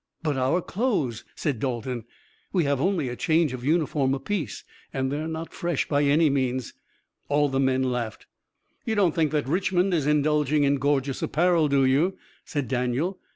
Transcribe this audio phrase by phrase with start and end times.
[0.23, 2.05] "But our clothes!" said Dalton.
[2.51, 6.73] "We have only a change of uniform apiece, and they're not fresh by any means."
[7.29, 8.25] All the men laughed.
[8.83, 13.19] "You don't think that Richmond is indulging in gorgeous apparel do you?" said Daniel.